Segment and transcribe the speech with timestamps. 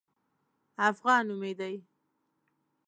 [0.89, 1.75] افغان نومېدی.